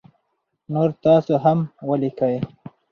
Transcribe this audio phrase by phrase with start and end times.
[0.73, 2.35] نور تاسو هم ولیکی